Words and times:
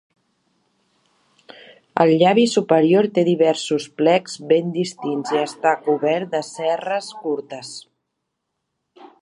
El 2.03 2.13
llavi 2.23 2.45
superior 2.53 3.09
té 3.19 3.25
diversos 3.27 3.87
plecs 4.01 4.39
ben 4.53 4.73
distints 4.81 5.35
i 5.37 5.39
està 5.43 5.77
cobert 5.87 6.35
de 6.35 6.45
cerres 6.51 7.13
curtes. 7.27 7.75